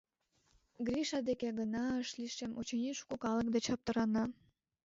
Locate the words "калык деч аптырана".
3.23-4.23